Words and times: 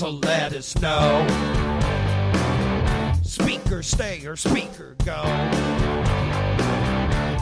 Will 0.00 0.18
let 0.20 0.52
us 0.52 0.76
know. 0.78 1.26
Speaker 3.22 3.82
stay 3.82 4.26
or 4.26 4.34
speaker 4.34 4.96
go. 5.04 5.22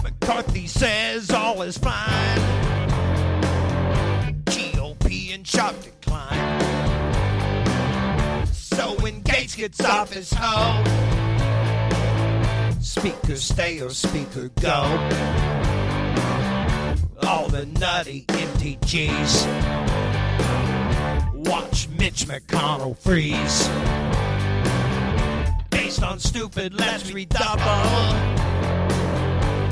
McCarthy 0.03 0.67
says 0.67 1.31
all 1.31 1.63
is 1.63 1.79
fine. 1.79 2.39
GOP 4.45 5.33
in 5.33 5.45
sharp 5.45 5.81
decline. 5.81 6.37
So 8.53 8.95
when 8.97 9.23
Gaetz 9.23 9.57
gets 9.57 9.83
off 9.83 10.13
his 10.13 10.31
hoe, 10.37 10.85
speaker 12.81 13.37
stay 13.37 13.81
or 13.81 13.91
speaker 13.91 14.51
go. 14.61 14.83
All 17.23 17.49
the 17.49 17.65
nutty 17.79 18.27
MTGs. 18.29 19.47
Mitch 22.01 22.25
McConnell 22.25 22.97
freeze. 22.97 23.69
Based 25.69 26.03
on 26.03 26.19
stupid, 26.19 26.73
let's 26.73 27.13
redouble. 27.13 27.61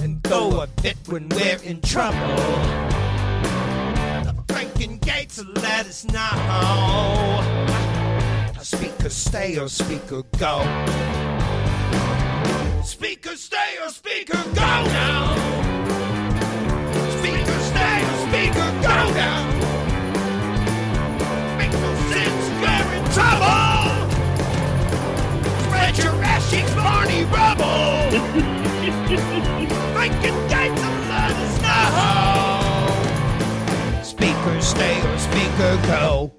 And 0.05 0.23
go 0.23 0.61
a 0.61 0.67
bit 0.83 0.99
when 1.07 1.31
we're 1.31 1.59
in 1.65 1.81
trouble. 1.81 2.19
The 4.27 4.35
Franken 4.47 5.01
Gaetz 5.01 5.43
let 5.63 5.87
us 5.87 6.05
know. 6.05 7.41
Speaker 8.61 9.09
stay 9.09 9.57
or 9.57 9.71
speaker 9.71 10.23
go. 10.37 10.61
Speaker 12.85 13.37
stay 13.37 13.79
or 13.83 13.89
speaker 13.89 14.45
go 14.55 14.61
now. 14.61 15.68
Franken 29.95 30.37
Gaetz 30.49 31.09
let 31.09 31.37
us 31.37 31.63
know. 31.63 34.03
Speaker 34.03 34.61
stay 34.61 35.01
or 35.01 35.19
speaker 35.19 35.77
go. 35.87 36.33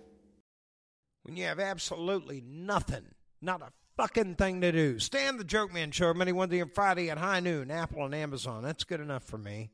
When 1.23 1.35
you 1.35 1.45
have 1.45 1.59
absolutely 1.59 2.41
nothing, 2.45 3.05
not 3.41 3.61
a 3.61 3.71
fucking 3.97 4.35
thing 4.35 4.61
to 4.61 4.71
do. 4.71 4.99
Stand 4.99 5.39
the 5.39 5.43
Joke 5.43 5.73
Man 5.73 5.91
Show, 5.91 6.13
Monday, 6.13 6.31
Wednesday, 6.31 6.59
and 6.59 6.73
Friday 6.73 7.09
at 7.09 7.17
high 7.17 7.39
noon, 7.39 7.69
Apple 7.69 8.05
and 8.05 8.15
Amazon. 8.15 8.63
That's 8.63 8.83
good 8.83 9.01
enough 9.01 9.23
for 9.23 9.37
me. 9.37 9.71